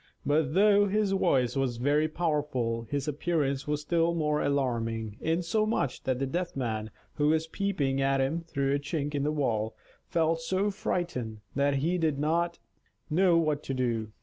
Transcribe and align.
But 0.25 0.55
though 0.55 0.87
his 0.87 1.11
voice 1.11 1.55
was 1.55 1.77
very 1.77 2.07
powerful, 2.07 2.87
his 2.89 3.07
appearance 3.07 3.67
was 3.67 3.81
still 3.81 4.15
more 4.15 4.41
alarming, 4.41 5.17
insomuch 5.21 6.01
that 6.05 6.17
the 6.17 6.25
Deaf 6.25 6.55
Man, 6.55 6.89
who 7.17 7.27
was 7.27 7.45
peeping 7.45 8.01
at 8.01 8.19
him 8.19 8.41
through 8.41 8.73
a 8.73 8.79
chink 8.79 9.13
in 9.13 9.21
the 9.21 9.31
wall, 9.31 9.75
felt 10.07 10.41
so 10.41 10.71
frightened 10.71 11.41
that 11.53 11.75
he 11.75 11.99
did 11.99 12.17
not 12.17 12.57
know 13.11 13.37
what 13.37 13.61
to 13.61 13.75
do. 13.75 14.11